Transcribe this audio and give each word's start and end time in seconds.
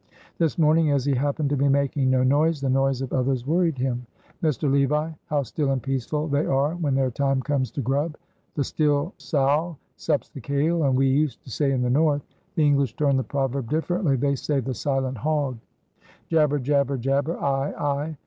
This 0.39 0.57
morning, 0.57 0.89
as 0.89 1.05
he 1.05 1.13
happened 1.13 1.51
to 1.51 1.55
be 1.55 1.69
making 1.69 2.09
no 2.09 2.23
noise, 2.23 2.59
the 2.59 2.71
noise 2.71 3.03
of 3.03 3.13
others 3.13 3.45
worried 3.45 3.77
him. 3.77 4.07
"Mr. 4.41 4.63
Levi, 4.67 5.11
how 5.27 5.43
still 5.43 5.69
and 5.69 5.83
peaceful 5.83 6.27
they 6.27 6.43
are 6.43 6.73
when 6.77 6.95
their 6.95 7.11
time 7.11 7.39
comes 7.39 7.69
to 7.69 7.81
grub. 7.81 8.15
'The 8.55 8.63
still 8.63 9.13
sow 9.19 9.77
sups 9.97 10.29
the 10.29 10.41
kail,' 10.41 10.83
as 10.83 10.95
we 10.95 11.05
used 11.05 11.43
to 11.43 11.51
say 11.51 11.69
in 11.71 11.83
the 11.83 11.89
north; 11.91 12.23
the 12.55 12.65
English 12.65 12.95
turn 12.95 13.15
the 13.15 13.23
proverb 13.23 13.69
differently, 13.69 14.15
they 14.15 14.33
say 14.33 14.59
'The 14.59 14.73
silent 14.73 15.19
hog'" 15.19 15.59
"Jabber! 16.29 16.57
jabber! 16.57 16.97
jabber! 16.97 17.37
aie! 17.39 17.71
aie!" 18.09 18.17